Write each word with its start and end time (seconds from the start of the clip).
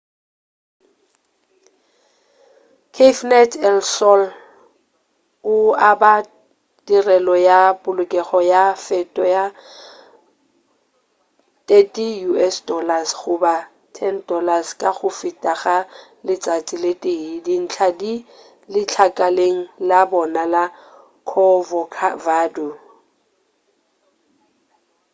cafenet 2.95 3.51
el 3.69 3.79
sol 3.97 4.21
o 5.51 5.53
aba 5.91 6.13
tirelo 6.85 7.35
ya 7.47 7.59
polokelo 7.83 8.23
ka 8.29 8.33
tefo 8.33 8.39
ya 9.33 9.43
us$30 9.57 9.57
goba 13.21 13.55
$10 13.97 14.67
ka 14.79 14.89
go 14.97 15.09
feta 15.19 15.53
ga 15.61 15.77
letšatši 16.27 16.75
le 16.83 16.91
tee; 17.03 17.29
dintlha 17.45 17.87
di 18.01 18.13
letlakaleng 18.73 19.59
la 19.89 19.99
bona 20.11 20.43
la 20.53 20.63
corcovado 21.31 22.67